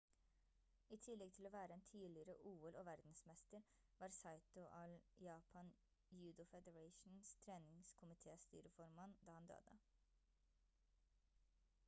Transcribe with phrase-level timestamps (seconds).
[0.95, 3.67] i tillegg til å være en tidligere ol-og verdensmester
[3.99, 5.69] var saito all japan
[6.21, 9.77] judo federations treningskomitestyreformann da han døde